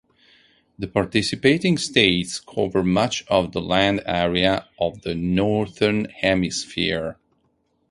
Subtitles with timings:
[0.79, 7.17] The participating states cover much of the land area of the Northern Hemisphere.